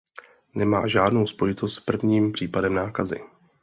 [0.55, 3.21] Nemá žádnou spojitost s prvním případem nákazy.